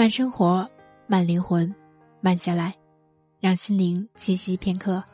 [0.00, 0.66] 慢生活，
[1.06, 1.74] 慢灵魂，
[2.22, 2.74] 慢下来，
[3.38, 5.04] 让心灵栖息片刻。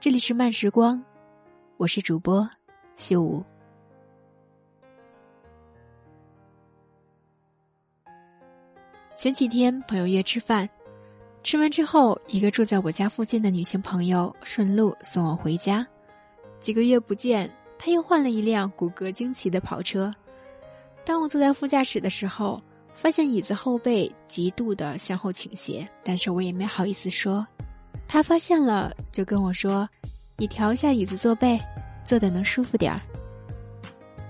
[0.00, 1.00] 这里是慢时光，
[1.76, 2.50] 我是主播
[2.96, 3.40] 秀武。
[9.14, 10.68] 前几天朋友约吃饭，
[11.44, 15.86] 吃完之后，一个住在我家附近的女性朋友顺路送我回家。
[16.58, 17.48] 几个月不见，
[17.78, 20.12] 她又换了一辆骨骼惊奇的跑车。
[21.04, 22.60] 当我坐在副驾驶的时候。
[22.94, 27.46] 发现椅子后背极度的向后倾斜，但是我也没好意思说。
[28.06, 29.88] 他发现了，就跟我说
[30.36, 31.60] ：“你调一下椅子坐背，
[32.04, 33.00] 坐的能舒服点儿。”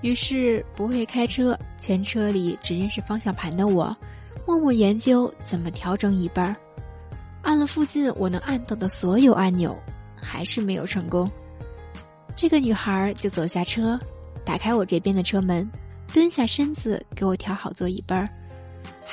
[0.00, 3.96] 于是不会开车，全车里只认识方向盘的我，
[4.46, 6.54] 默默研究怎么调整椅背儿，
[7.42, 9.76] 按了附近我能按到的所有按钮，
[10.14, 11.28] 还是没有成功。
[12.36, 13.98] 这个女孩就走下车，
[14.44, 15.68] 打开我这边的车门，
[16.12, 18.28] 蹲下身子给我调好座椅背儿。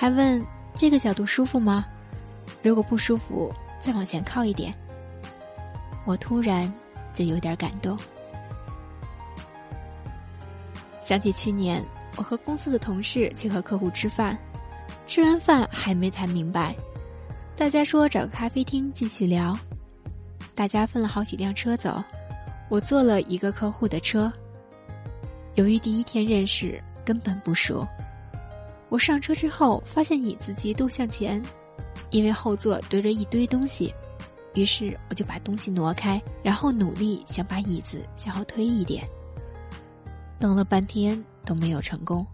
[0.01, 1.85] 还问这个角度舒服吗？
[2.63, 4.73] 如果不舒服，再往前靠一点。
[6.05, 6.73] 我突然
[7.13, 7.95] 就有点感动，
[11.01, 11.85] 想起去年
[12.17, 14.35] 我和公司的同事去和客户吃饭，
[15.05, 16.75] 吃完饭还没谈明白，
[17.55, 19.55] 大家说找个咖啡厅继续聊。
[20.55, 22.03] 大家分了好几辆车走，
[22.69, 24.33] 我坐了一个客户的车。
[25.53, 27.87] 由于第一天认识，根本不熟。
[28.91, 31.41] 我上车之后，发现椅子极度向前，
[32.09, 33.95] 因为后座堆着一堆东西，
[34.53, 39.07] 于是我就把东西挪开，然后努力想把椅子向后推一点。
[40.37, 42.27] 等了半天都没有成功。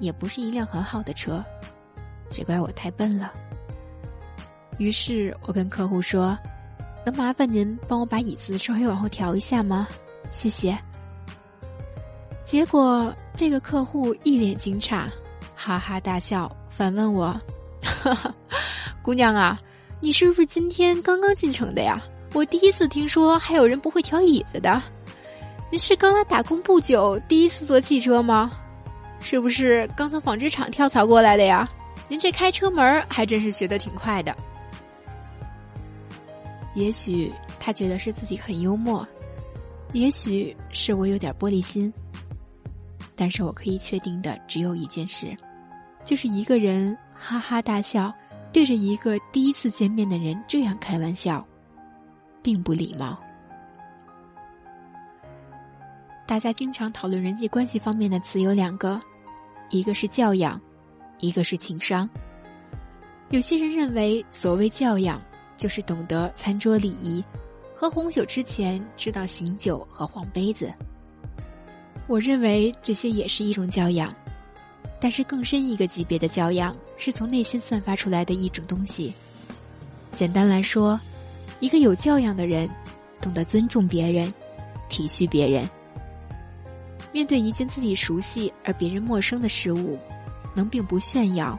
[0.00, 1.44] 也不是一辆很好的车，
[2.28, 3.32] 只怪我太笨了。
[4.78, 6.36] 于是我跟客户说
[7.06, 9.86] ：“能麻烦您帮我把椅子稍微往后调一下吗？
[10.32, 10.76] 谢谢。”
[12.42, 15.06] 结果这个客户一脸惊诧，
[15.54, 17.38] 哈哈大笑，反问我
[19.02, 19.58] ：“姑娘啊，
[20.00, 22.00] 你是不是今天刚刚进城的呀？
[22.32, 24.80] 我第一次听说还有人不会调椅子的。
[25.72, 28.50] 你是刚来打工不久，第一次坐汽车吗？
[29.20, 31.68] 是不是刚从纺织厂跳槽过来的呀？
[32.08, 34.36] 您这开车门还真是学得挺快的。”
[36.74, 39.06] 也许他觉得是自己很幽默，
[39.92, 41.92] 也许是我有点玻璃心。
[43.20, 45.36] 但是我可以确定的只有一件事，
[46.06, 48.10] 就是一个人哈哈大笑，
[48.50, 51.46] 对着一个第一次见面的人这样开玩笑，
[52.40, 53.20] 并不礼貌。
[56.26, 58.98] 大家经常讨论人际关系方面的词有两个，
[59.68, 60.58] 一个是教养，
[61.18, 62.08] 一个是情商。
[63.28, 65.20] 有些人认为，所谓教养，
[65.58, 67.22] 就是懂得餐桌礼仪，
[67.74, 70.72] 喝红酒之前知道醒酒和晃杯子。
[72.10, 74.12] 我认为这些也是一种教养，
[75.00, 79.14] 但是更深一个级别的教养是从内心散发出来的一种东西。
[80.10, 81.00] 简单来说，
[81.60, 82.68] 一个有教养的人，
[83.20, 84.28] 懂得尊重别人，
[84.88, 85.64] 体恤别人。
[87.12, 89.96] 面对一件自己熟悉而别人陌生的事物，
[90.52, 91.56] 能并不炫耀，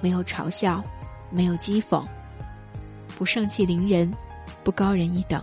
[0.00, 0.82] 没有嘲笑，
[1.30, 2.02] 没有讥讽，
[3.18, 4.10] 不盛气凌人，
[4.64, 5.38] 不高人一等。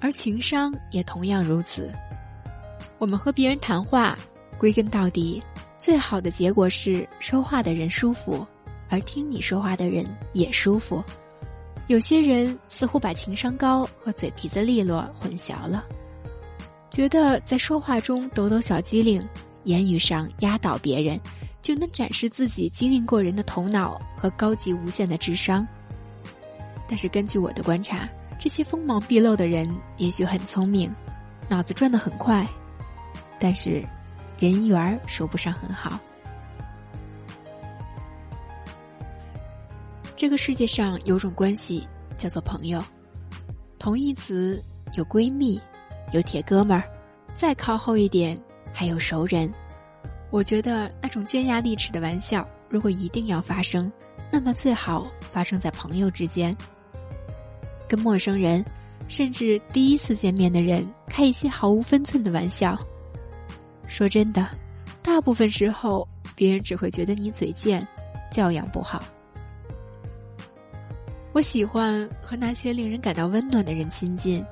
[0.00, 1.92] 而情商也同样如此。
[2.98, 4.16] 我们和别人谈话，
[4.58, 5.42] 归根到底，
[5.78, 8.46] 最好的结果是说话的人舒服，
[8.88, 11.02] 而听你说话的人也舒服。
[11.86, 15.84] 有些人似乎把情商高和嘴皮子利落混淆了，
[16.90, 19.26] 觉得在说话中抖抖小机灵，
[19.64, 21.18] 言语上压倒别人，
[21.62, 25.66] 就能展示自己机灵过人的头脑和高级无限的智商。
[26.88, 28.08] 但是根据我的观察。
[28.38, 30.94] 这些锋芒毕露的人也许很聪明，
[31.48, 32.46] 脑子转得很快，
[33.40, 33.84] 但是
[34.38, 35.98] 人缘说不上很好。
[40.14, 42.82] 这个世界上有种关系叫做朋友，
[43.78, 44.62] 同义词
[44.94, 45.60] 有闺蜜，
[46.12, 46.88] 有铁哥们儿，
[47.34, 48.38] 再靠后一点
[48.72, 49.52] 还有熟人。
[50.30, 53.90] 我觉得那种尖牙利齿的玩笑，如果一定要发生，
[54.30, 56.56] 那么最好发生在朋友之间。
[57.88, 58.64] 跟陌生人，
[59.08, 62.78] 甚至第一次见面的人开一些毫无分寸的玩笑。
[63.86, 64.48] 说真的，
[65.02, 66.06] 大部分时候
[66.36, 67.86] 别人只会觉得你嘴贱，
[68.30, 69.02] 教养不好。
[71.32, 74.44] 我喜欢和那些令人感到温暖的人亲近、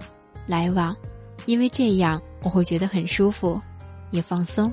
[0.46, 0.96] 来往，
[1.44, 3.60] 因为这样我会觉得很舒服，
[4.10, 4.72] 也放松。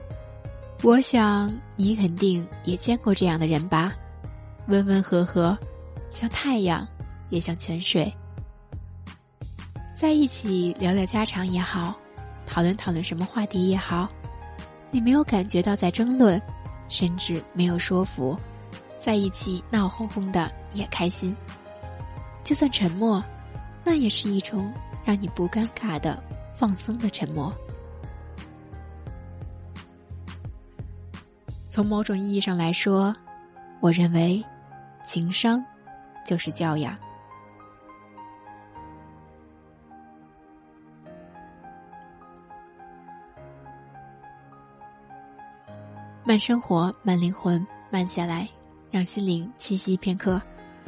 [0.84, 3.94] 我想你肯定也见过这样的人吧？
[4.68, 5.58] 温温和和，
[6.12, 6.88] 像太阳，
[7.30, 8.14] 也像泉水。
[9.96, 11.96] 在一起聊聊家常也好，
[12.46, 14.10] 讨论讨论什么话题也好，
[14.92, 16.42] 你没有感觉到在争论，
[16.90, 18.36] 甚至没有说服，
[19.00, 21.34] 在一起闹哄哄的也开心。
[22.44, 23.24] 就算沉默，
[23.84, 24.74] 那也是一种
[25.06, 26.22] 让你不尴尬的
[26.56, 27.54] 放松的沉默。
[31.70, 33.16] 从某种意义上来说，
[33.80, 34.44] 我认为，
[35.06, 35.64] 情商
[36.26, 36.96] 就是教养。
[46.26, 48.48] 慢生活，慢灵魂，慢下来，
[48.90, 50.42] 让心灵栖息片刻。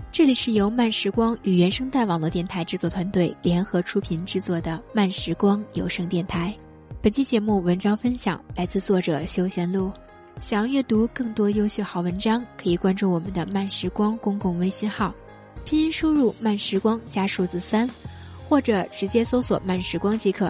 [0.09, 6.55] 这里是由慢时光与原声带网络电台制作团队联合出品制作的慢时光有声电台。
[7.01, 9.91] 本期节目文章分享来自作者休闲路。
[10.39, 15.13] 想要阅读更多优秀好文章，可以关注我们的慢时光公共微信号，
[15.65, 17.89] 拼音输入慢时光加数字三，
[18.47, 20.49] 或者直接搜索慢时光即可。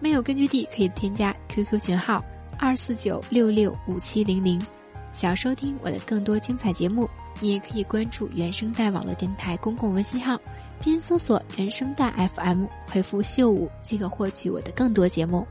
[0.00, 2.24] 没有根据地可以添加 QQ 群号
[2.64, 4.64] 二四九六六五七零零。
[5.12, 7.10] 想要收听我的更多精彩节目。
[7.40, 10.38] 你也可以关注原声带网络电台公共微信号，
[10.80, 15.44] 拼音搜索“原声带 FM”，回复“秀舞”即可获取我的更多节目。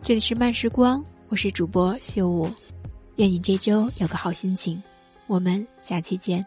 [0.00, 2.50] 这里是慢时光，我是主播秀舞，
[3.14, 4.82] 愿你这周有个好心情。
[5.28, 6.44] 我们下期见。